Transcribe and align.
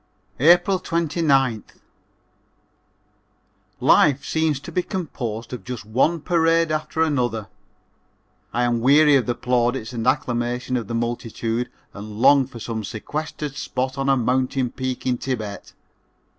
April 0.39 0.79
29th. 0.79 1.75
Life 3.79 4.25
seems 4.25 4.59
to 4.61 4.71
be 4.71 4.81
composed 4.81 5.53
of 5.53 5.63
just 5.63 5.85
one 5.85 6.21
parade 6.21 6.71
after 6.71 7.03
another. 7.03 7.49
I 8.51 8.63
am 8.63 8.79
weary 8.81 9.15
of 9.15 9.27
the 9.27 9.35
plaudits 9.35 9.93
and 9.93 10.07
acclamation 10.07 10.75
of 10.75 10.87
the 10.87 10.95
multitude 10.95 11.69
and 11.93 12.19
long 12.19 12.47
for 12.47 12.57
some 12.59 12.83
sequestered 12.83 13.55
spot 13.55 13.95
on 13.99 14.09
a 14.09 14.17
mountain 14.17 14.71
peak 14.71 15.05
in 15.05 15.17
Thibet. 15.19 15.73